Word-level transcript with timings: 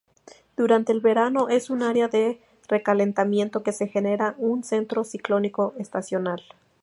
Durante 0.57 0.91
el 0.91 0.99
verano 0.99 1.47
es 1.49 1.69
un 1.69 1.83
área 1.83 2.07
de 2.07 2.41
recalentamiento 2.67 3.61
que 3.61 3.71
genera 3.87 4.33
un 4.39 4.63
centro 4.63 5.03
ciclónico 5.03 5.75
estacional. 5.77 6.41